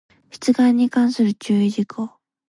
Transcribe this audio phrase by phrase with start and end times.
[0.31, 2.09] 出願に関する注意事項